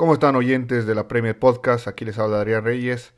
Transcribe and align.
¿Cómo 0.00 0.14
están 0.14 0.34
oyentes 0.34 0.86
de 0.86 0.94
la 0.94 1.08
Premier 1.08 1.38
Podcast? 1.38 1.86
Aquí 1.86 2.06
les 2.06 2.18
habla 2.18 2.38
Adrián 2.38 2.64
Reyes. 2.64 3.12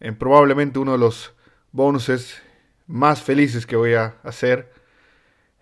En 0.00 0.16
probablemente 0.16 0.78
uno 0.78 0.92
de 0.92 0.98
los 0.98 1.34
bonuses 1.70 2.42
más 2.86 3.20
felices 3.20 3.66
que 3.66 3.76
voy 3.76 3.92
a 3.92 4.16
hacer, 4.22 4.72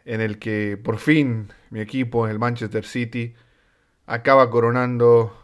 en 0.05 0.21
el 0.21 0.39
que 0.39 0.77
por 0.77 0.99
fin 0.99 1.53
mi 1.71 1.81
equipo, 1.81 2.29
el 2.29 2.39
Manchester 2.39 2.85
City, 2.85 3.35
acaba 4.07 4.51
coronando 4.51 5.37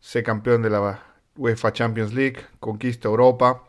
ser 0.00 0.24
campeón 0.24 0.62
de 0.62 0.70
la 0.70 1.02
UEFA 1.36 1.74
Champions 1.74 2.14
League, 2.14 2.38
conquista 2.58 3.08
Europa. 3.08 3.68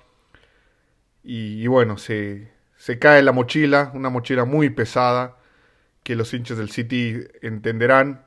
Y, 1.23 1.61
y 1.61 1.67
bueno, 1.67 1.97
se, 1.97 2.53
se 2.77 2.97
cae 2.99 3.21
la 3.21 3.33
mochila, 3.33 3.91
una 3.95 4.09
mochila 4.09 4.45
muy 4.45 4.69
pesada 4.69 5.39
que 6.03 6.15
los 6.15 6.33
hinchas 6.33 6.57
del 6.57 6.69
City 6.69 7.17
entenderán, 7.41 8.25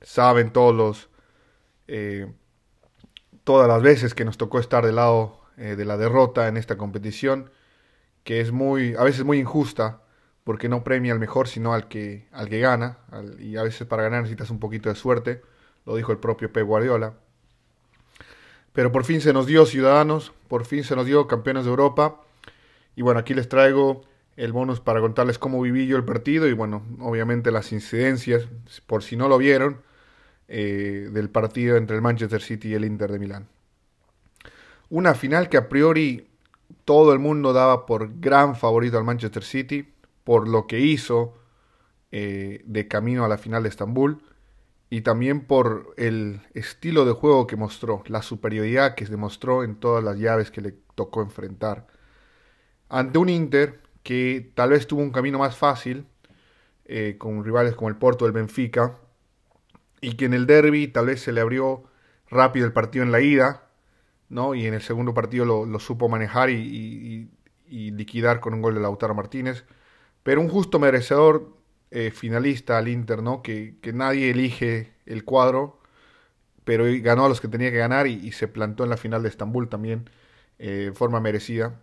saben 0.00 0.52
todos 0.52 0.74
los 0.74 1.13
eh, 1.88 2.32
todas 3.44 3.68
las 3.68 3.82
veces 3.82 4.14
que 4.14 4.24
nos 4.24 4.38
tocó 4.38 4.58
estar 4.58 4.84
del 4.84 4.96
lado 4.96 5.40
eh, 5.56 5.76
de 5.76 5.84
la 5.84 5.96
derrota 5.96 6.48
en 6.48 6.56
esta 6.56 6.76
competición, 6.76 7.50
que 8.24 8.40
es 8.40 8.52
muy, 8.52 8.94
a 8.96 9.04
veces 9.04 9.24
muy 9.24 9.38
injusta, 9.38 10.00
porque 10.44 10.68
no 10.68 10.84
premia 10.84 11.12
al 11.12 11.18
mejor, 11.18 11.48
sino 11.48 11.72
al 11.72 11.88
que, 11.88 12.28
al 12.32 12.48
que 12.48 12.60
gana, 12.60 12.98
y 13.38 13.56
a 13.56 13.62
veces 13.62 13.86
para 13.86 14.02
ganar 14.02 14.22
necesitas 14.22 14.50
un 14.50 14.60
poquito 14.60 14.88
de 14.88 14.94
suerte, 14.94 15.42
lo 15.86 15.96
dijo 15.96 16.12
el 16.12 16.18
propio 16.18 16.52
Pep 16.52 16.66
Guardiola. 16.66 17.14
Pero 18.72 18.92
por 18.92 19.04
fin 19.04 19.20
se 19.20 19.32
nos 19.32 19.46
dio 19.46 19.64
ciudadanos, 19.64 20.32
por 20.48 20.64
fin 20.64 20.84
se 20.84 20.96
nos 20.96 21.06
dio 21.06 21.26
campeones 21.26 21.64
de 21.64 21.70
Europa, 21.70 22.20
y 22.96 23.02
bueno, 23.02 23.20
aquí 23.20 23.32
les 23.32 23.48
traigo 23.48 24.02
el 24.36 24.52
bonus 24.52 24.80
para 24.80 25.00
contarles 25.00 25.38
cómo 25.38 25.60
viví 25.60 25.86
yo 25.86 25.96
el 25.96 26.04
partido, 26.04 26.46
y 26.46 26.52
bueno, 26.52 26.82
obviamente 27.00 27.50
las 27.50 27.72
incidencias, 27.72 28.48
por 28.86 29.02
si 29.02 29.16
no 29.16 29.28
lo 29.28 29.38
vieron, 29.38 29.80
eh, 30.48 31.08
del 31.12 31.30
partido 31.30 31.76
entre 31.76 31.96
el 31.96 32.02
Manchester 32.02 32.42
City 32.42 32.68
y 32.68 32.74
el 32.74 32.84
Inter 32.84 33.10
de 33.10 33.18
Milán. 33.18 33.48
Una 34.90 35.14
final 35.14 35.48
que 35.48 35.56
a 35.56 35.68
priori 35.68 36.28
todo 36.84 37.12
el 37.12 37.18
mundo 37.18 37.52
daba 37.52 37.86
por 37.86 38.20
gran 38.20 38.56
favorito 38.56 38.98
al 38.98 39.04
Manchester 39.04 39.42
City, 39.42 39.88
por 40.22 40.48
lo 40.48 40.66
que 40.66 40.80
hizo 40.80 41.34
eh, 42.12 42.62
de 42.66 42.88
camino 42.88 43.24
a 43.24 43.28
la 43.28 43.38
final 43.38 43.62
de 43.62 43.68
Estambul 43.70 44.22
y 44.90 45.00
también 45.00 45.40
por 45.40 45.94
el 45.96 46.40
estilo 46.54 47.04
de 47.04 47.12
juego 47.12 47.46
que 47.46 47.56
mostró, 47.56 48.02
la 48.06 48.22
superioridad 48.22 48.94
que 48.94 49.06
se 49.06 49.10
demostró 49.10 49.64
en 49.64 49.76
todas 49.76 50.04
las 50.04 50.18
llaves 50.18 50.50
que 50.50 50.60
le 50.60 50.74
tocó 50.94 51.22
enfrentar. 51.22 51.86
Ante 52.88 53.18
un 53.18 53.28
Inter 53.28 53.80
que 54.04 54.52
tal 54.54 54.70
vez 54.70 54.86
tuvo 54.86 55.00
un 55.02 55.10
camino 55.10 55.38
más 55.38 55.56
fácil, 55.56 56.06
eh, 56.84 57.16
con 57.18 57.42
rivales 57.44 57.74
como 57.74 57.88
el 57.88 57.96
Porto, 57.96 58.26
el 58.26 58.32
Benfica, 58.32 58.96
y 60.04 60.16
que 60.16 60.26
en 60.26 60.34
el 60.34 60.46
derby 60.46 60.88
tal 60.88 61.06
vez 61.06 61.22
se 61.22 61.32
le 61.32 61.40
abrió 61.40 61.84
rápido 62.28 62.66
el 62.66 62.72
partido 62.72 63.04
en 63.04 63.10
la 63.10 63.22
ida, 63.22 63.70
¿no? 64.28 64.54
Y 64.54 64.66
en 64.66 64.74
el 64.74 64.82
segundo 64.82 65.14
partido 65.14 65.44
lo, 65.46 65.78
supo 65.78 66.08
manejar 66.10 66.50
y, 66.50 67.30
liquidar 67.66 68.40
con 68.40 68.54
un 68.54 68.62
gol 68.62 68.74
de 68.74 68.80
Lautaro 68.80 69.14
Martínez. 69.14 69.64
Pero 70.22 70.40
un 70.42 70.48
justo 70.48 70.78
merecedor 70.78 71.56
eh, 71.90 72.10
finalista 72.10 72.76
al 72.76 72.88
Inter, 72.88 73.22
¿no? 73.22 73.42
Que, 73.42 73.76
nadie 73.94 74.30
elige 74.30 74.92
el 75.06 75.24
cuadro, 75.24 75.80
pero 76.64 76.84
ganó 77.00 77.24
a 77.24 77.28
los 77.30 77.40
que 77.40 77.48
tenía 77.48 77.70
que 77.70 77.78
ganar 77.78 78.06
y, 78.06 78.30
se 78.32 78.46
plantó 78.46 78.84
en 78.84 78.90
la 78.90 78.98
final 78.98 79.22
de 79.22 79.30
Estambul 79.30 79.70
también 79.70 80.10
eh, 80.58 80.92
forma 80.94 81.20
merecida. 81.20 81.80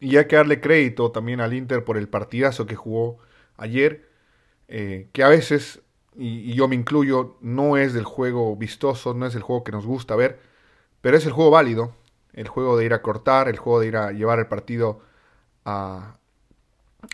Y 0.00 0.16
hay 0.16 0.26
que 0.26 0.36
darle 0.36 0.60
crédito 0.60 1.12
también 1.12 1.40
al 1.40 1.52
Inter 1.52 1.84
por 1.84 1.98
el 1.98 2.08
partidazo 2.08 2.66
que 2.66 2.76
jugó 2.76 3.18
ayer, 3.58 4.08
eh, 4.68 5.08
que 5.12 5.22
a 5.22 5.28
veces 5.28 5.82
y, 6.18 6.54
yo 6.54 6.68
me 6.68 6.74
incluyo, 6.76 7.36
no 7.40 7.76
es 7.76 7.92
del 7.92 8.04
juego 8.04 8.56
vistoso, 8.56 9.14
no 9.14 9.26
es 9.26 9.34
el 9.34 9.42
juego 9.42 9.64
que 9.64 9.72
nos 9.72 9.86
gusta 9.86 10.16
ver, 10.16 10.40
pero 11.00 11.16
es 11.16 11.26
el 11.26 11.32
juego 11.32 11.50
válido, 11.50 11.92
el 12.32 12.48
juego 12.48 12.76
de 12.76 12.84
ir 12.86 12.94
a 12.94 13.02
cortar, 13.02 13.48
el 13.48 13.58
juego 13.58 13.80
de 13.80 13.86
ir 13.88 13.96
a 13.96 14.12
llevar 14.12 14.38
el 14.38 14.46
partido 14.46 15.00
a, 15.64 16.18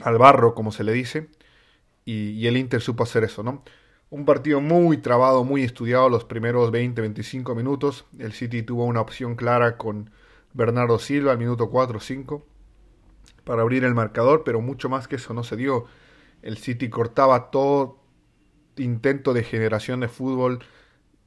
al 0.03 0.19
barro, 0.19 0.55
como 0.55 0.73
se 0.73 0.85
le 0.85 0.93
dice, 0.93 1.29
y, 2.05 2.47
el 2.47 2.57
Inter 2.57 2.81
supo 2.81 3.05
hacer 3.05 3.25
eso, 3.25 3.43
¿no? 3.43 3.63
Un 4.11 4.25
partido 4.25 4.61
muy 4.61 4.99
trabado, 4.99 5.45
muy 5.45 5.63
estudiado 5.63 6.09
los 6.09 6.25
primeros 6.25 6.71
20-25 6.71 7.57
minutos. 7.57 8.05
El 8.19 8.33
City 8.33 8.63
tuvo 8.63 8.85
una 8.85 9.01
opción 9.01 9.37
clara 9.37 9.79
con 9.79 10.11
Bernardo 10.53 10.99
Silva 10.99 11.33
al 11.33 11.39
minuto 11.39 11.71
4-5 11.71 12.43
para 13.45 13.63
abrir 13.63 13.85
el 13.85 13.95
marcador, 13.95 14.43
pero 14.45 14.61
mucho 14.61 14.89
más 14.89 15.09
que 15.09 15.17
eso 15.17 15.33
no 15.33 15.45
se 15.45 15.57
dio. 15.57 15.87
El 16.43 16.59
City 16.59 16.91
cortaba 16.91 17.51
todo, 17.51 18.02
intento 18.83 19.33
de 19.33 19.45
generación 19.45 20.01
de 20.01 20.09
fútbol, 20.09 20.61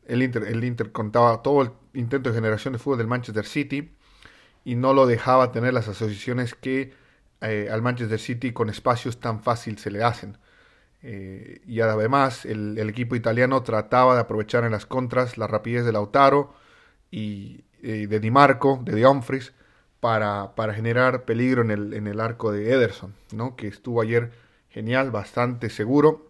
el 0.08 0.22
Inter, 0.22 0.44
el 0.44 0.64
Inter 0.64 0.92
contaba 0.92 1.42
todo 1.42 1.62
el 1.62 1.72
intento 1.94 2.30
de 2.30 2.36
generación 2.36 2.74
de 2.74 2.80
fútbol 2.80 2.98
del 2.98 3.08
Manchester 3.08 3.46
City 3.46 3.92
y 4.64 4.76
no 4.76 4.94
lo 4.94 5.06
dejaba 5.06 5.52
tener 5.52 5.74
las 5.74 5.88
asociaciones 5.88 6.54
que 6.54 6.94
eh, 7.42 7.70
al 7.72 7.82
Manchester 7.82 8.20
City 8.20 8.52
con 8.52 8.70
espacios 8.70 9.20
tan 9.20 9.42
fácil 9.42 9.78
se 9.78 9.92
le 9.92 10.04
hacen. 10.04 10.38
Eh, 11.02 11.62
y 11.68 11.82
además 11.82 12.46
el, 12.46 12.78
equipo 12.90 13.16
italiano 13.16 13.62
trataba 13.62 14.16
de 14.16 14.22
aprovechar 14.22 14.64
en 14.64 14.72
las 14.72 14.86
contras 14.88 15.38
la 15.38 15.46
rapidez 15.46 15.86
de 15.86 15.92
Lautaro 15.92 16.56
y 17.12 17.64
eh, 17.84 18.08
de 18.08 18.20
Di 18.20 18.32
Marco, 18.32 18.82
de 18.84 19.00
Dumfries, 19.00 19.54
para, 20.00 20.54
generar 20.74 21.26
peligro 21.26 21.62
en 21.62 21.72
el, 21.72 21.94
en 21.94 22.08
el 22.08 22.20
arco 22.20 22.52
de 22.52 22.72
Ederson, 22.72 23.14
¿no? 23.32 23.56
que 23.56 23.68
estuvo 23.68 24.02
ayer 24.02 24.32
genial, 24.70 25.10
bastante 25.10 25.70
seguro 25.70 26.25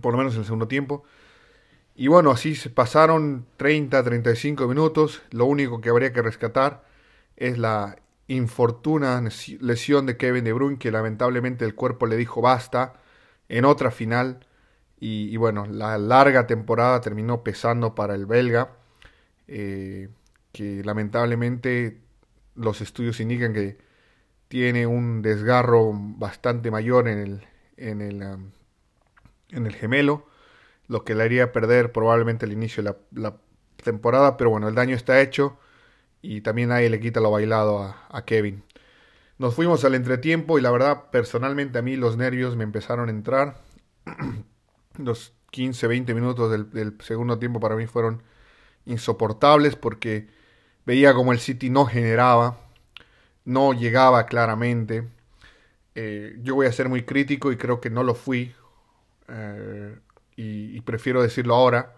por 0.00 0.12
lo 0.12 0.18
menos 0.18 0.34
en 0.34 0.40
el 0.40 0.44
segundo 0.44 0.68
tiempo. 0.68 1.04
Y 1.94 2.08
bueno, 2.08 2.30
así 2.30 2.54
se 2.54 2.70
pasaron 2.70 3.46
30, 3.56 4.02
35 4.02 4.68
minutos. 4.68 5.22
Lo 5.30 5.46
único 5.46 5.80
que 5.80 5.88
habría 5.88 6.12
que 6.12 6.22
rescatar 6.22 6.84
es 7.36 7.58
la 7.58 7.96
infortuna 8.28 9.22
lesión 9.60 10.06
de 10.06 10.16
Kevin 10.16 10.44
De 10.44 10.52
Bruyne, 10.52 10.78
que 10.78 10.90
lamentablemente 10.90 11.64
el 11.64 11.74
cuerpo 11.74 12.06
le 12.06 12.16
dijo 12.16 12.42
basta 12.42 12.94
en 13.48 13.64
otra 13.64 13.90
final. 13.90 14.46
Y, 14.98 15.36
bueno, 15.36 15.66
la 15.66 15.98
larga 15.98 16.46
temporada 16.46 17.00
terminó 17.00 17.42
pesando 17.42 17.94
para 17.94 18.14
el 18.14 18.26
belga, 18.26 18.76
eh, 19.46 20.08
que 20.52 20.82
lamentablemente 20.84 22.00
los 22.54 22.80
estudios 22.80 23.20
indican 23.20 23.52
que 23.52 23.78
tiene 24.48 24.86
un 24.86 25.22
desgarro 25.22 25.92
bastante 25.94 26.70
mayor 26.70 27.08
en 27.08 27.18
el, 27.18 27.46
en 27.76 28.00
el 28.00 28.22
um, 28.22 28.50
en 29.50 29.66
el 29.66 29.74
gemelo, 29.74 30.26
lo 30.88 31.04
que 31.04 31.14
le 31.14 31.24
haría 31.24 31.52
perder 31.52 31.92
probablemente 31.92 32.46
el 32.46 32.52
inicio 32.52 32.82
de 32.82 32.94
la, 33.12 33.36
temporada, 33.82 34.36
pero 34.36 34.50
bueno, 34.50 34.68
el 34.68 34.74
daño 34.74 34.96
está 34.96 35.20
hecho 35.20 35.58
y 36.20 36.40
también 36.40 36.70
nadie 36.70 36.90
le 36.90 36.98
quita 36.98 37.20
lo 37.20 37.30
bailado 37.30 37.94
a, 38.10 38.24
Kevin. 38.24 38.64
Nos 39.38 39.54
fuimos 39.54 39.84
al 39.84 39.94
entretiempo 39.94 40.58
y 40.58 40.62
la 40.62 40.72
verdad, 40.72 41.04
personalmente 41.12 41.78
a 41.78 41.82
mí 41.82 41.94
los 41.94 42.16
nervios 42.16 42.56
me 42.56 42.64
empezaron 42.64 43.08
a 43.08 43.12
entrar. 43.12 43.60
los 44.98 45.34
15, 45.50 45.86
20 45.86 46.14
minutos 46.14 46.50
del, 46.72 46.96
segundo 47.00 47.38
tiempo 47.38 47.60
para 47.60 47.76
mí 47.76 47.86
fueron 47.86 48.22
insoportables 48.86 49.76
porque 49.76 50.26
veía 50.84 51.14
como 51.14 51.32
el 51.32 51.38
City 51.38 51.70
no 51.70 51.86
generaba, 51.86 52.58
no 53.44 53.72
llegaba 53.72 54.26
claramente. 54.26 55.06
Eh, 55.94 56.36
yo 56.42 56.56
voy 56.56 56.66
a 56.66 56.72
ser 56.72 56.88
muy 56.88 57.02
crítico 57.04 57.52
y 57.52 57.56
creo 57.56 57.80
que 57.80 57.90
no 57.90 58.02
lo 58.02 58.14
fui 58.14 58.54
eh, 59.28 59.98
y, 60.36 60.80
prefiero 60.82 61.22
decirlo 61.22 61.54
ahora, 61.54 61.94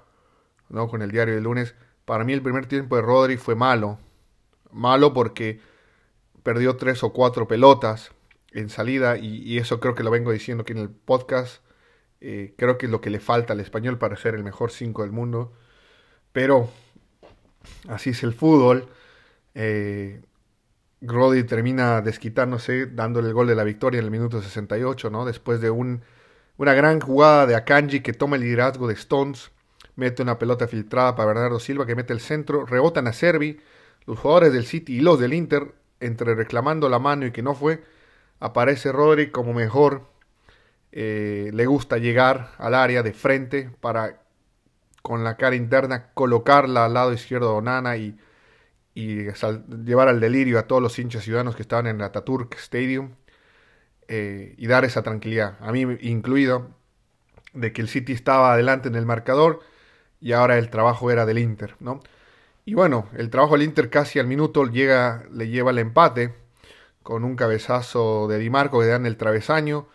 ¿no? 0.68 0.88
con 0.88 1.02
el 1.02 1.10
diario 1.10 1.34
del 1.34 1.44
lunes, 1.44 1.74
para 2.04 2.24
mí 2.24 2.32
el 2.32 2.42
primer 2.42 2.66
tiempo 2.66 2.96
de 2.96 3.02
Rodri 3.02 3.36
fue 3.36 3.54
malo. 3.54 3.98
Malo 4.70 5.12
porque 5.12 5.60
perdió 6.42 6.76
tres 6.76 7.02
o 7.02 7.12
cuatro 7.12 7.48
pelotas 7.48 8.12
en 8.52 8.70
salida 8.70 9.18
y, 9.18 9.58
eso 9.58 9.80
creo 9.80 9.94
que 9.94 10.02
lo 10.02 10.10
vengo 10.10 10.32
diciendo 10.32 10.62
aquí 10.62 10.72
en 10.72 10.78
el 10.78 10.90
podcast. 10.90 11.62
Eh, 12.20 12.54
creo 12.56 12.78
que 12.78 12.86
es 12.86 12.92
lo 12.92 13.00
que 13.00 13.10
le 13.10 13.20
falta 13.20 13.52
al 13.52 13.60
español 13.60 13.98
para 13.98 14.16
ser 14.16 14.34
el 14.34 14.44
mejor 14.44 14.70
5 14.70 15.02
del 15.02 15.12
mundo. 15.12 15.52
Pero 16.32 16.70
así 17.88 18.10
es 18.10 18.22
el 18.22 18.32
fútbol. 18.32 18.88
Eh, 19.54 20.22
Rodri 21.00 21.44
termina 21.44 22.00
desquitándose 22.00 22.86
dándole 22.86 23.28
el 23.28 23.34
gol 23.34 23.46
de 23.46 23.54
la 23.54 23.64
victoria 23.64 23.98
en 23.98 24.04
el 24.04 24.10
minuto 24.10 24.42
68, 24.42 25.10
¿no? 25.10 25.24
Después 25.24 25.60
de 25.60 25.70
un 25.70 26.02
una 26.58 26.74
gran 26.74 27.00
jugada 27.00 27.46
de 27.46 27.54
Akanji 27.54 28.00
que 28.00 28.12
toma 28.12 28.36
el 28.36 28.42
liderazgo 28.42 28.88
de 28.88 28.94
Stones, 28.94 29.50
mete 29.96 30.22
una 30.22 30.38
pelota 30.38 30.68
filtrada 30.68 31.16
para 31.16 31.28
Bernardo 31.28 31.60
Silva 31.60 31.86
que 31.86 31.94
mete 31.94 32.12
el 32.12 32.20
centro, 32.20 32.66
rebotan 32.66 33.06
a 33.06 33.12
Servi, 33.12 33.58
los 34.06 34.18
jugadores 34.18 34.52
del 34.52 34.66
City 34.66 34.96
y 34.96 35.00
los 35.00 35.18
del 35.18 35.32
Inter, 35.32 35.74
entre 36.00 36.34
reclamando 36.34 36.88
la 36.88 36.98
mano 36.98 37.26
y 37.26 37.32
que 37.32 37.42
no 37.42 37.54
fue, 37.54 37.82
aparece 38.40 38.92
Rodri 38.92 39.30
como 39.30 39.54
mejor, 39.54 40.08
eh, 40.92 41.50
le 41.52 41.66
gusta 41.66 41.98
llegar 41.98 42.52
al 42.58 42.74
área 42.74 43.02
de 43.02 43.12
frente 43.12 43.70
para 43.80 44.22
con 45.02 45.24
la 45.24 45.36
cara 45.36 45.56
interna 45.56 46.10
colocarla 46.12 46.84
al 46.84 46.94
lado 46.94 47.12
izquierdo 47.12 47.52
de 47.52 47.58
Onana 47.58 47.96
y, 47.96 48.18
y 48.94 49.28
llevar 49.84 50.08
al 50.08 50.20
delirio 50.20 50.58
a 50.58 50.66
todos 50.66 50.82
los 50.82 50.98
hinchas 50.98 51.24
ciudadanos 51.24 51.56
que 51.56 51.62
estaban 51.62 51.86
en 51.86 52.02
Ataturk 52.02 52.54
Stadium. 52.56 53.12
Eh, 54.10 54.54
y 54.56 54.66
dar 54.66 54.86
esa 54.86 55.02
tranquilidad, 55.02 55.58
a 55.60 55.70
mí 55.70 55.82
incluido, 56.00 56.70
de 57.52 57.72
que 57.74 57.82
el 57.82 57.88
City 57.88 58.14
estaba 58.14 58.54
adelante 58.54 58.88
en 58.88 58.94
el 58.94 59.04
marcador 59.04 59.60
y 60.18 60.32
ahora 60.32 60.56
el 60.56 60.70
trabajo 60.70 61.10
era 61.10 61.26
del 61.26 61.38
Inter, 61.38 61.76
¿no? 61.78 62.00
Y 62.64 62.74
bueno, 62.74 63.08
el 63.14 63.28
trabajo 63.30 63.54
del 63.54 63.64
Inter 63.64 63.90
casi 63.90 64.18
al 64.18 64.26
minuto 64.26 64.64
llega, 64.64 65.24
le 65.30 65.48
lleva 65.48 65.72
el 65.72 65.78
empate 65.78 66.34
con 67.02 67.24
un 67.24 67.36
cabezazo 67.36 68.28
de 68.28 68.38
Di 68.38 68.50
Marco 68.50 68.80
que 68.80 68.86
da 68.86 68.96
en 68.96 69.06
el 69.06 69.18
travesaño 69.18 69.88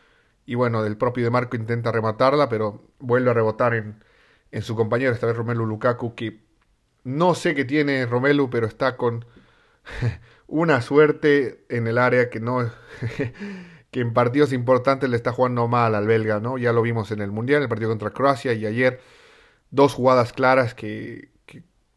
y 0.46 0.56
bueno, 0.56 0.84
del 0.84 0.98
propio 0.98 1.24
Di 1.24 1.32
Marco 1.32 1.56
intenta 1.56 1.92
rematarla, 1.92 2.50
pero 2.50 2.84
vuelve 3.00 3.32
a 3.32 3.34
rebotar 3.34 3.74
en, 3.74 4.04
en 4.52 4.62
su 4.62 4.76
compañero, 4.76 5.12
esta 5.12 5.28
vez 5.28 5.36
Romelu 5.36 5.66
Lukaku, 5.66 6.16
que 6.16 6.40
no 7.04 7.34
sé 7.36 7.56
qué 7.56 7.66
tiene 7.66 8.06
Romelu, 8.06 8.50
pero 8.50 8.68
está 8.68 8.96
con 8.96 9.26
una 10.48 10.82
suerte 10.82 11.66
en 11.70 11.88
el 11.88 11.98
área 11.98 12.30
que 12.30 12.40
no 12.40 12.62
que 13.94 14.02
en 14.02 14.12
partidos 14.12 14.52
importantes 14.54 15.08
le 15.08 15.16
está 15.16 15.32
jugando 15.32 15.68
mal 15.68 15.94
al 15.94 16.08
belga, 16.08 16.40
¿no? 16.40 16.58
Ya 16.58 16.74
lo 16.74 16.82
vimos 16.82 17.12
en 17.12 17.22
el 17.22 17.32
Mundial, 17.32 17.62
el 17.62 17.70
partido 17.70 17.92
contra 17.92 18.10
Croacia 18.10 18.52
y 18.54 18.66
ayer 18.66 19.00
dos 19.70 19.94
jugadas 19.94 20.34
claras 20.34 20.74
que, 20.74 21.30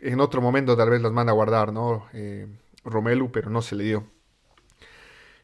en 0.01 0.21
otro 0.21 0.43
momento 0.43 0.77
tal 0.77 0.91
vez 0.91 1.01
las 1.01 1.11
manda 1.11 1.33
a 1.33 1.35
guardar, 1.35 1.73
¿no? 1.73 2.07
Eh, 2.13 2.47
Romelu, 2.85 3.33
pero 3.33 3.49
no 3.49 3.63
se 3.63 3.77
le 3.77 3.85
dio. 3.85 4.05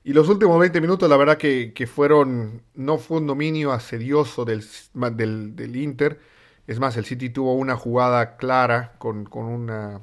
Y 0.05 0.13
los 0.13 0.29
últimos 0.29 0.61
20 0.61 0.79
minutos, 0.83 1.09
la 1.09 1.17
verdad 1.17 1.39
que, 1.39 1.89
fueron, 1.91 2.63
no 2.75 2.99
fue 2.99 3.17
un 3.17 3.27
dominio 3.27 3.73
asedioso 3.73 4.45
del, 4.45 4.63
Inter. 5.75 6.21
Es 6.67 6.79
más, 6.81 6.99
el 6.99 7.07
City 7.07 7.31
tuvo 7.31 7.55
una 7.55 7.77
jugada 7.77 8.37
clara 8.37 8.93
con, 8.99 9.27
una, 9.33 10.03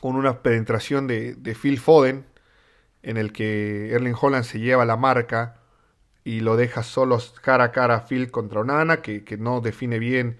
con 0.00 0.14
una 0.14 0.40
penetración 0.40 1.08
de 1.08 1.56
Phil 1.60 1.80
Foden, 1.80 2.26
en 3.04 3.16
el 3.16 3.32
que 3.32 3.92
Erling 3.92 4.16
Holland 4.20 4.44
se 4.44 4.60
lleva 4.60 4.84
la 4.84 4.96
marca 4.96 5.60
y 6.24 6.40
lo 6.40 6.56
deja 6.56 6.82
solo 6.82 7.18
cara 7.42 7.64
a 7.64 7.72
cara 7.72 7.96
a 7.96 8.06
Phil 8.06 8.30
contra 8.30 8.60
Onana, 8.60 9.02
que, 9.02 9.24
que 9.24 9.36
no 9.36 9.60
define 9.60 9.98
bien 9.98 10.38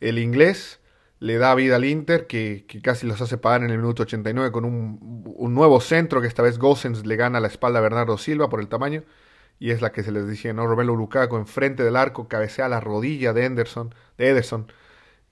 el 0.00 0.18
inglés 0.18 0.80
le 1.24 1.38
da 1.38 1.54
vida 1.54 1.76
al 1.76 1.86
Inter, 1.86 2.26
que, 2.26 2.66
casi 2.82 3.06
los 3.06 3.18
hace 3.22 3.38
pagar 3.38 3.62
en 3.62 3.70
el 3.70 3.78
minuto 3.78 4.02
89 4.02 4.52
con 4.52 4.66
un, 4.66 5.54
nuevo 5.54 5.80
centro, 5.80 6.20
que 6.20 6.26
esta 6.26 6.42
vez 6.42 6.58
Gossens 6.58 7.06
le 7.06 7.16
gana 7.16 7.40
la 7.40 7.48
espalda 7.48 7.78
a 7.78 7.82
Bernardo 7.82 8.18
Silva 8.18 8.50
por 8.50 8.60
el 8.60 8.68
tamaño, 8.68 9.04
y 9.58 9.70
es 9.70 9.80
la 9.80 9.90
que 9.90 10.02
se 10.02 10.12
les 10.12 10.26
decía, 10.26 10.52
¿no? 10.52 10.66
Romelo 10.66 10.94
Lukaku 10.96 11.36
enfrente 11.36 11.82
del 11.82 11.96
arco, 11.96 12.28
cabecea 12.28 12.68
la 12.68 12.80
rodilla 12.80 13.32
de, 13.32 13.46
Anderson, 13.46 13.94
de 14.18 14.28
Ederson, 14.28 14.70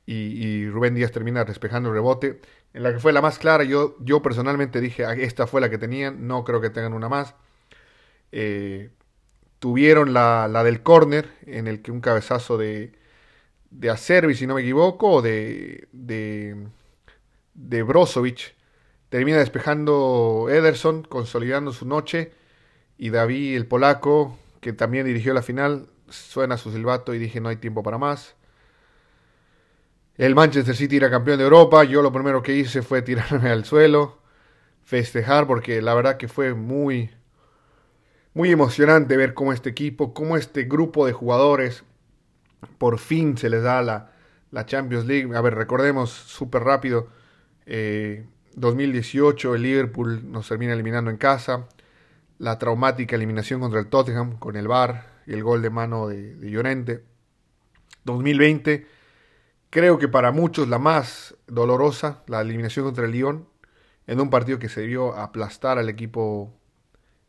y, 0.07 0.69
Rubén 0.69 0.95
Díaz 0.95 1.13
termina 1.13 1.45
despejando 1.45 1.89
el 1.89 1.95
rebote, 1.95 2.41
en 2.75 2.83
la 2.83 2.93
que 2.93 2.99
fue 2.99 3.13
la 3.13 3.21
más 3.23 3.39
clara, 3.39 3.65
yo, 3.65 3.97
yo 4.01 4.23
personalmente 4.23 4.81
dije, 4.81 5.05
ah, 5.05 5.15
esta 5.15 5.47
fue 5.47 5.61
la 5.61 5.71
que 5.71 5.79
tenían, 5.79 6.27
no 6.27 6.45
creo 6.45 6.61
que 6.61 6.71
tengan 6.71 6.93
una 6.93 7.09
más. 7.09 7.35
Eh, 8.33 8.91
tuvieron 9.59 10.13
la, 10.13 10.49
la 10.49 10.65
del 10.65 10.83
córner, 10.83 11.31
en 11.47 11.69
el 11.69 11.83
que 11.83 11.93
un 11.93 12.01
cabezazo 12.01 12.59
de 12.59 12.93
de 13.73 14.35
si 14.35 14.47
no 14.47 14.55
me 14.55 14.63
equivoco, 14.63 15.11
o 15.11 15.23
de, 15.23 15.89
de, 15.93 16.69
de 17.55 17.83
Brozovic. 17.83 18.55
Termina 19.09 19.39
despejando 19.39 20.49
Ederson, 20.51 21.03
consolidando 21.05 21.73
su 21.73 21.87
noche. 21.87 22.33
Y 22.99 23.11
David, 23.11 23.57
el 23.57 23.67
polaco, 23.67 24.39
que 24.61 24.73
también 24.73 25.07
dirigió 25.07 25.35
la 25.35 25.43
final, 25.43 25.89
suena 26.09 26.57
su 26.57 26.73
silbato 26.73 27.15
y 27.15 27.19
dije 27.19 27.41
no 27.41 27.49
hay 27.49 27.57
tiempo 27.57 27.83
para 27.83 27.99
más. 27.99 28.37
El 30.17 30.35
Manchester 30.35 30.77
City 30.77 30.97
era 30.97 31.11
campeón 31.11 31.39
de 31.39 31.45
Europa. 31.45 31.85
Yo 31.85 32.03
lo 32.03 32.13
primero 32.13 32.43
que 32.43 32.55
hice 32.55 32.83
fue 32.83 33.03
tirarme 33.03 33.51
al 33.51 33.65
suelo, 33.65 34.19
festejar, 34.83 35.47
porque 35.47 35.81
la 35.81 35.95
verdad 35.95 36.17
que 36.17 36.29
fue 36.29 36.55
muy, 36.55 37.11
muy 38.35 38.51
emocionante 38.51 39.17
ver 39.17 39.35
cómo 39.35 39.53
este 39.53 39.71
equipo, 39.71 40.13
cómo 40.13 40.37
este 40.37 40.65
grupo 40.65 41.07
de 41.07 41.13
jugadores 41.13 41.85
por 42.79 42.99
fin 42.99 43.37
se 43.37 43.51
les 43.51 43.63
da 43.63 43.83
la, 43.83 44.13
la 44.51 44.67
Champions 44.67 45.07
League. 45.07 45.35
A 45.35 45.41
ver, 45.41 45.55
recordemos 45.55 46.11
súper 46.11 46.63
rápido. 46.63 47.09
2018 47.67 49.53
eh, 49.53 49.57
el 49.57 49.63
Liverpool 49.63 50.31
nos 50.31 50.49
termina 50.49 50.75
eliminando 50.75 51.11
en 51.11 51.17
casa. 51.17 51.67
La 52.39 52.59
traumática 52.59 53.17
eliminación 53.17 53.61
contra 53.61 53.81
el 53.81 53.87
Tottenham 53.87 54.39
con 54.39 54.57
el 54.57 54.69
VAR 54.69 55.23
y 55.27 55.33
el 55.33 55.43
gol 55.43 55.63
de 55.63 55.71
mano 55.71 56.09
de, 56.09 56.35
de 56.35 56.51
Llorente. 56.51 57.05
2020, 58.05 58.87
creo 59.73 59.99
que 59.99 60.07
para 60.07 60.33
muchos 60.33 60.69
la 60.69 60.79
más 60.79 61.35
dolorosa, 61.47 62.23
la 62.27 62.43
eliminación 62.43 62.85
contra 62.85 63.07
el 63.07 63.13
Lyon, 63.13 63.49
en 64.07 64.21
un 64.21 64.29
partido 64.29 64.59
que 64.59 64.69
se 64.69 64.87
vio 64.87 65.15
aplastar 65.15 65.79
al 65.79 65.89
equipo 65.89 66.53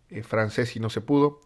eh, 0.10 0.24
francés 0.24 0.75
y 0.75 0.81
no 0.81 0.90
se 0.90 1.00
pudo. 1.00 1.40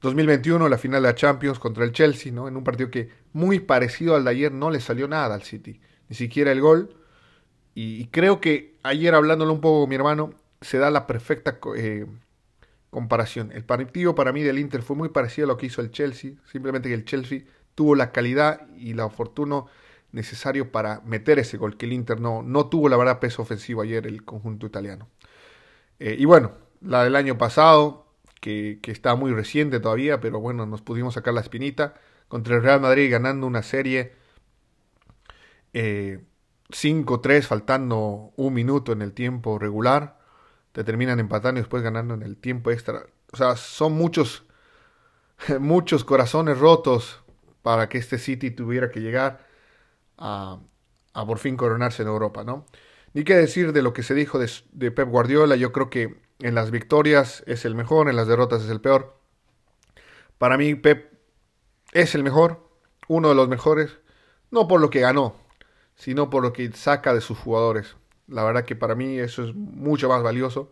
2021, 0.00 0.68
la 0.68 0.76
final 0.76 1.02
de 1.02 1.08
la 1.08 1.14
Champions 1.14 1.60
contra 1.60 1.84
el 1.84 1.92
Chelsea, 1.92 2.32
¿no? 2.32 2.48
En 2.48 2.56
un 2.56 2.64
partido 2.64 2.90
que 2.90 3.10
muy 3.32 3.60
parecido 3.60 4.16
al 4.16 4.24
de 4.24 4.30
ayer 4.30 4.50
no 4.50 4.70
le 4.70 4.80
salió 4.80 5.06
nada 5.06 5.36
al 5.36 5.44
City, 5.44 5.80
ni 6.08 6.16
siquiera 6.16 6.50
el 6.50 6.60
gol. 6.60 6.96
Y, 7.76 8.06
creo 8.06 8.40
que 8.40 8.76
ayer 8.82 9.14
hablándolo 9.14 9.52
un 9.52 9.60
poco 9.60 9.82
con 9.82 9.88
mi 9.88 9.94
hermano, 9.94 10.30
se 10.60 10.78
da 10.78 10.90
la 10.90 11.06
perfecta 11.06 11.60
eh, 11.76 12.06
comparación. 12.90 13.52
El 13.52 13.64
partido 13.64 14.16
para 14.16 14.32
mí 14.32 14.42
del 14.42 14.58
Inter 14.58 14.82
fue 14.82 14.96
muy 14.96 15.10
parecido 15.10 15.44
a 15.44 15.48
lo 15.48 15.56
que 15.58 15.66
hizo 15.66 15.80
el 15.80 15.92
Chelsea, 15.92 16.32
simplemente 16.50 16.88
que 16.88 16.96
el 16.96 17.04
Chelsea 17.04 17.42
tuvo 17.76 17.94
la 17.94 18.10
calidad 18.10 18.66
y 18.76 18.94
la 18.94 19.08
fortuna 19.10 19.62
necesario 20.12 20.72
para 20.72 21.00
meter 21.02 21.38
ese 21.38 21.56
gol, 21.56 21.76
que 21.76 21.86
el 21.86 21.92
Inter 21.92 22.20
no, 22.20 22.42
no 22.42 22.68
tuvo 22.68 22.88
la 22.88 22.96
verdad 22.96 23.20
peso 23.20 23.42
ofensivo 23.42 23.82
ayer 23.82 24.06
el 24.06 24.24
conjunto 24.24 24.66
italiano. 24.66 25.08
Eh, 25.98 26.16
y 26.18 26.24
bueno, 26.24 26.52
la 26.80 27.04
del 27.04 27.16
año 27.16 27.38
pasado, 27.38 28.06
que, 28.40 28.80
está 28.84 29.14
muy 29.14 29.32
reciente 29.32 29.80
todavía, 29.80 30.20
pero 30.20 30.40
bueno, 30.40 30.66
nos 30.66 30.82
pudimos 30.82 31.14
sacar 31.14 31.34
la 31.34 31.40
espinita 31.40 31.94
contra 32.28 32.56
el 32.56 32.62
Real 32.62 32.80
Madrid 32.80 33.10
ganando 33.10 33.46
una 33.46 33.62
serie 33.62 34.12
5-3 35.72 36.22
eh, 37.30 37.42
faltando 37.42 38.32
un 38.36 38.54
minuto 38.54 38.92
en 38.92 39.02
el 39.02 39.12
tiempo 39.12 39.58
regular, 39.58 40.18
te 40.72 40.84
terminan 40.84 41.20
empatando 41.20 41.58
y 41.58 41.62
después 41.62 41.82
ganando 41.82 42.14
en 42.14 42.22
el 42.22 42.36
tiempo 42.36 42.70
extra. 42.70 43.06
O 43.32 43.36
sea, 43.36 43.56
son 43.56 43.92
muchos, 43.94 44.44
muchos 45.60 46.04
corazones 46.04 46.58
rotos 46.58 47.22
para 47.62 47.88
que 47.88 47.98
este 47.98 48.18
City 48.18 48.50
tuviera 48.50 48.90
que 48.90 49.00
llegar 49.00 49.47
a, 50.18 50.60
por 51.26 51.38
fin 51.38 51.56
coronarse 51.56 52.02
en 52.02 52.08
Europa, 52.08 52.44
¿no? 52.44 52.66
Ni 53.14 53.24
qué 53.24 53.34
decir 53.34 53.72
de 53.72 53.82
lo 53.82 53.92
que 53.92 54.02
se 54.02 54.14
dijo 54.14 54.38
de, 54.38 54.50
de 54.72 54.90
Pep 54.90 55.08
Guardiola, 55.08 55.56
yo 55.56 55.72
creo 55.72 55.90
que 55.90 56.20
en 56.40 56.54
las 56.54 56.70
victorias 56.70 57.42
es 57.46 57.64
el 57.64 57.74
mejor, 57.74 58.08
en 58.08 58.16
las 58.16 58.28
derrotas 58.28 58.62
es 58.62 58.70
el 58.70 58.80
peor. 58.80 59.18
Para 60.38 60.56
mí 60.56 60.74
Pep 60.74 61.12
es 61.92 62.14
el 62.14 62.22
mejor, 62.22 62.68
uno 63.08 63.30
de 63.30 63.34
los 63.34 63.48
mejores, 63.48 63.98
no 64.50 64.68
por 64.68 64.80
lo 64.80 64.90
que 64.90 65.00
ganó, 65.00 65.34
sino 65.96 66.30
por 66.30 66.42
lo 66.42 66.52
que 66.52 66.70
saca 66.72 67.14
de 67.14 67.20
sus 67.20 67.38
jugadores. 67.38 67.96
La 68.28 68.44
verdad 68.44 68.64
que 68.64 68.76
para 68.76 68.94
mí 68.94 69.18
eso 69.18 69.42
es 69.42 69.54
mucho 69.54 70.08
más 70.08 70.22
valioso 70.22 70.70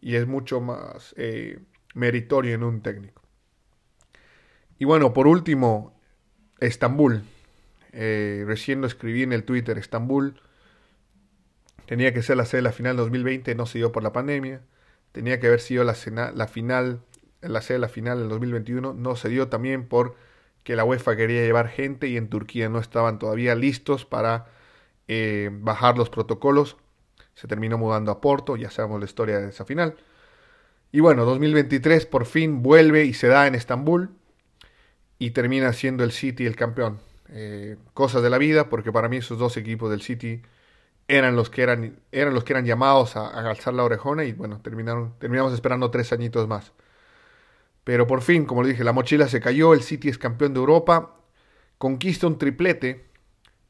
y 0.00 0.16
es 0.16 0.26
mucho 0.26 0.60
más 0.60 1.14
eh, 1.16 1.60
meritorio 1.94 2.54
en 2.54 2.64
un 2.64 2.82
técnico. 2.82 3.22
Y 4.78 4.84
bueno, 4.84 5.12
por 5.12 5.26
último, 5.26 6.00
Estambul. 6.58 7.22
Eh, 7.92 8.44
recién 8.46 8.80
lo 8.80 8.86
escribí 8.86 9.22
en 9.22 9.32
el 9.32 9.44
Twitter, 9.44 9.78
Estambul. 9.78 10.40
Tenía 11.86 12.14
que 12.14 12.22
ser 12.22 12.36
la 12.36 12.44
sede 12.44 12.58
de 12.58 12.62
la 12.62 12.72
final 12.72 12.96
2020, 12.96 13.54
no 13.54 13.66
se 13.66 13.78
dio 13.78 13.92
por 13.92 14.02
la 14.02 14.12
pandemia 14.12 14.62
tenía 15.12 15.40
que 15.40 15.48
haber 15.48 15.60
sido 15.60 15.84
la, 15.84 15.94
la 16.34 16.46
final, 16.46 17.00
la 17.40 17.62
sede 17.62 17.74
de 17.74 17.80
la 17.80 17.88
final 17.88 18.18
del 18.18 18.28
2021, 18.28 18.94
no 18.94 19.16
se 19.16 19.28
dio 19.28 19.48
también 19.48 19.86
por 19.88 20.16
que 20.64 20.76
la 20.76 20.84
UEFA 20.84 21.16
quería 21.16 21.42
llevar 21.42 21.68
gente 21.68 22.08
y 22.08 22.16
en 22.16 22.28
Turquía 22.28 22.68
no 22.68 22.78
estaban 22.78 23.18
todavía 23.18 23.54
listos 23.54 24.04
para 24.04 24.46
eh, 25.08 25.50
bajar 25.52 25.96
los 25.96 26.10
protocolos. 26.10 26.76
Se 27.34 27.48
terminó 27.48 27.78
mudando 27.78 28.12
a 28.12 28.20
Porto, 28.20 28.56
ya 28.56 28.70
sabemos 28.70 29.00
la 29.00 29.06
historia 29.06 29.38
de 29.38 29.48
esa 29.48 29.64
final. 29.64 29.96
Y 30.92 31.00
bueno, 31.00 31.24
2023 31.24 32.04
por 32.06 32.26
fin 32.26 32.62
vuelve 32.62 33.04
y 33.04 33.14
se 33.14 33.28
da 33.28 33.46
en 33.46 33.54
Estambul 33.54 34.10
y 35.18 35.30
termina 35.30 35.72
siendo 35.72 36.04
el 36.04 36.12
City 36.12 36.46
el 36.46 36.56
campeón. 36.56 36.98
Eh, 37.32 37.76
cosas 37.94 38.22
de 38.22 38.30
la 38.30 38.38
vida, 38.38 38.68
porque 38.68 38.90
para 38.92 39.08
mí 39.08 39.18
esos 39.18 39.38
dos 39.38 39.56
equipos 39.56 39.90
del 39.90 40.02
City 40.02 40.42
eran 41.08 41.36
los 41.36 41.50
que 41.50 41.62
eran, 41.62 42.00
eran 42.12 42.34
los 42.34 42.44
que 42.44 42.52
eran 42.52 42.64
llamados 42.64 43.16
a, 43.16 43.28
alzar 43.28 43.74
la 43.74 43.84
orejona 43.84 44.24
y 44.24 44.32
bueno, 44.32 44.60
terminaron, 44.62 45.14
terminamos 45.18 45.52
esperando 45.52 45.90
tres 45.90 46.12
añitos 46.12 46.48
más. 46.48 46.72
Pero 47.84 48.06
por 48.06 48.22
fin, 48.22 48.44
como 48.46 48.62
le 48.62 48.70
dije, 48.70 48.84
la 48.84 48.92
mochila 48.92 49.28
se 49.28 49.40
cayó, 49.40 49.74
el 49.74 49.82
City 49.82 50.08
es 50.08 50.18
campeón 50.18 50.54
de 50.54 50.60
Europa, 50.60 51.16
conquista 51.78 52.26
un 52.26 52.38
triplete 52.38 53.06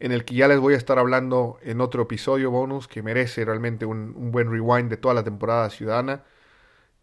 en 0.01 0.13
el 0.13 0.25
que 0.25 0.35
ya 0.35 0.49
les 0.49 0.59
voy 0.59 0.75
a 0.75 0.77
estar 0.79 0.99
hablando 0.99 1.59
en 1.63 1.81
otro 1.81 2.03
episodio 2.05 2.51
bonus 2.51 2.89
que 2.89 3.03
merece 3.03 3.45
realmente 3.45 3.85
un, 3.87 4.33
buen 4.33 4.51
rewind 4.51 4.91
de 4.91 4.97
toda 4.97 5.15
la 5.15 5.25
temporada 5.25 5.71
ciudadana, 5.71 6.25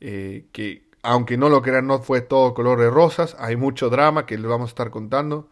eh, 0.02 0.48
que 0.52 0.90
aunque 1.04 1.38
no 1.38 1.50
lo 1.50 1.62
crean 1.62 1.88
no 1.88 2.00
fue 2.00 2.22
todo 2.22 2.54
color 2.54 2.80
de 2.80 2.90
rosas, 2.90 3.36
hay 3.40 3.56
mucho 3.56 3.90
drama 3.90 4.26
que 4.26 4.38
les 4.38 4.48
vamos 4.48 4.70
a 4.70 4.72
estar 4.72 4.90
contando, 4.92 5.50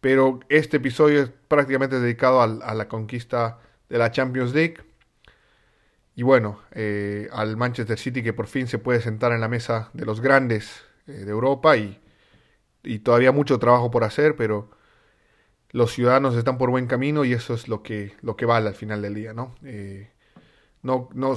pero 0.00 0.40
este 0.48 0.78
episodio 0.78 1.22
es 1.22 1.30
prácticamente 1.48 1.98
dedicado 2.00 2.42
a 2.42 2.74
la 2.74 2.88
conquista 2.88 3.58
de 3.88 3.98
la 3.98 4.10
Champions 4.10 4.54
League. 4.54 4.76
Y 6.14 6.22
bueno, 6.22 6.60
eh, 6.72 7.28
al 7.32 7.56
Manchester 7.56 7.98
City 7.98 8.22
que 8.22 8.32
por 8.32 8.46
fin 8.46 8.66
se 8.66 8.78
puede 8.78 9.00
sentar 9.00 9.32
en 9.32 9.40
la 9.40 9.48
mesa 9.48 9.90
de 9.92 10.06
los 10.06 10.20
grandes 10.20 10.82
eh, 11.06 11.12
de 11.12 11.30
Europa 11.30 11.76
y, 11.76 12.00
y, 12.82 13.00
todavía 13.00 13.32
mucho 13.32 13.58
trabajo 13.58 13.90
por 13.90 14.02
hacer, 14.02 14.34
pero 14.34 14.70
los 15.72 15.92
ciudadanos 15.92 16.34
están 16.36 16.56
por 16.56 16.70
buen 16.70 16.86
camino 16.86 17.24
y 17.24 17.34
eso 17.34 17.52
es 17.54 17.68
lo 17.68 17.82
que, 17.82 18.14
lo 18.22 18.36
que 18.36 18.46
vale 18.46 18.68
al 18.68 18.74
final 18.74 19.02
del 19.02 19.14
día, 19.14 19.34
¿no? 19.34 19.54
Eh, 19.62 20.10
no, 20.82 21.10
no, 21.12 21.34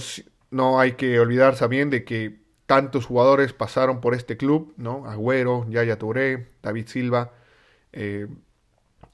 no 0.51 0.79
hay 0.79 0.93
que 0.93 1.19
olvidar 1.19 1.57
también 1.57 1.89
de 1.89 2.05
que 2.05 2.39
tantos 2.65 3.05
jugadores 3.05 3.51
pasaron 3.51 3.99
por 3.99 4.13
este 4.13 4.37
club, 4.37 4.73
¿no? 4.77 5.05
Agüero, 5.07 5.65
Yaya 5.69 5.97
Touré, 5.97 6.47
David 6.61 6.87
Silva, 6.87 7.33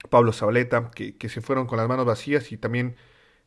Pablo 0.10 0.34
Zabaleta, 0.34 0.92
que, 0.92 1.30
se 1.30 1.42
fueron 1.42 1.68
con 1.68 1.78
las 1.78 1.88
manos 1.88 2.06
vacías 2.06 2.52
y 2.52 2.58
también 2.58 2.96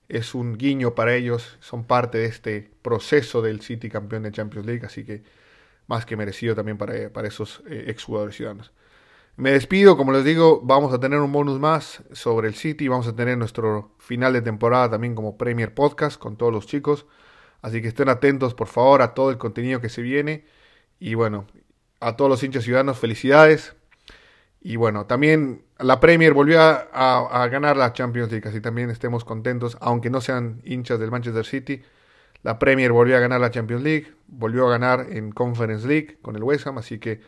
es 0.08 0.34
un 0.34 0.56
guiño 0.56 0.94
para 0.94 1.14
ellos, 1.14 1.58
son 1.60 1.84
parte 1.86 2.18
de 2.18 2.26
este 2.26 2.70
proceso 2.82 3.42
del 3.42 3.60
City 3.60 3.90
campeón 3.90 4.22
de 4.22 4.32
Champions 4.32 4.66
League, 4.66 4.86
así 4.86 5.04
que 5.04 5.22
más 5.86 6.06
que 6.06 6.16
merecido 6.16 6.54
también 6.54 6.78
para, 6.78 7.10
para 7.12 7.28
esos 7.28 7.62
eh, 7.68 7.84
exjugadores 7.88 8.36
ciudadanos. 8.36 8.72
Me 9.36 9.52
despido, 9.52 9.96
como 9.96 10.12
les 10.12 10.24
digo, 10.24 10.60
vamos 10.64 10.92
a 10.92 11.00
tener 11.00 11.20
un 11.20 11.32
bonus 11.32 11.60
más 11.60 12.02
sobre 12.12 12.48
el 12.48 12.54
City, 12.54 12.88
vamos 12.88 13.06
a 13.06 13.14
tener 13.14 13.38
nuestro 13.38 13.94
final 13.98 14.32
de 14.32 14.42
temporada 14.42 14.90
también 14.90 15.14
como 15.14 15.38
Premier 15.38 15.74
Podcast 15.74 16.18
con 16.18 16.36
todos 16.36 16.52
los 16.52 16.66
chicos, 16.66 17.06
así 17.62 17.80
que 17.80 17.88
estén 17.88 18.08
atentos 18.08 18.54
por 18.54 18.66
favor 18.68 19.02
a 19.02 19.14
todo 19.14 19.30
el 19.30 19.38
contenido 19.38 19.80
que 19.80 19.88
se 19.88 20.02
viene 20.02 20.44
y 20.98 21.14
bueno, 21.14 21.46
a 22.00 22.16
todos 22.16 22.30
los 22.30 22.42
hinchas 22.42 22.64
ciudadanos, 22.64 22.98
felicidades. 22.98 23.77
Y 24.60 24.76
bueno, 24.76 25.06
también 25.06 25.62
la 25.78 26.00
Premier 26.00 26.34
volvió 26.34 26.60
a, 26.60 27.48
ganar 27.50 27.76
la 27.76 27.92
Champions 27.92 28.30
League, 28.30 28.48
así 28.48 28.60
también 28.60 28.90
estemos 28.90 29.24
contentos, 29.24 29.78
aunque 29.80 30.10
no 30.10 30.20
sean 30.20 30.60
hinchas 30.64 30.98
del 30.98 31.10
Manchester 31.10 31.46
City. 31.46 31.82
La 32.42 32.58
Premier 32.58 32.92
volvió 32.92 33.16
a 33.16 33.20
ganar 33.20 33.40
la 33.40 33.50
Champions 33.50 33.82
League, 33.82 34.12
volvió 34.26 34.66
a 34.66 34.70
ganar 34.70 35.06
en 35.10 35.32
Conference 35.32 35.86
League 35.86 36.18
con 36.22 36.36
el 36.36 36.42
West 36.42 36.66
Ham, 36.66 36.78
así 36.78 36.98
que 36.98 37.20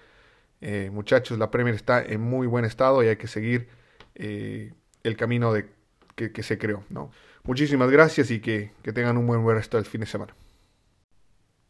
eh, 0.61 0.91
muchachos, 0.93 1.39
la 1.39 1.51
Premier 1.51 1.75
está 1.75 2.03
en 2.03 2.21
muy 2.21 2.47
buen 2.47 2.65
estado 2.65 3.03
y 3.03 3.09
hay 3.09 3.17
que 3.17 3.29
seguir 3.29 3.69
eh, 4.15 4.73
el 5.03 5.17
camino 5.17 5.53
de, 5.53 5.69
que, 6.15 6.43
se 6.43 6.59
creó. 6.59 6.85
¿no? 6.91 7.11
Muchísimas 7.45 7.91
gracias 7.91 8.31
y 8.31 8.41
que, 8.41 8.73
que 8.83 8.93
tengan 8.93 9.17
un 9.17 9.27
buen 9.27 9.47
resto 9.47 9.77
del 9.77 9.87
fin 9.87 10.01
de 10.01 10.07
semana. 10.07 10.35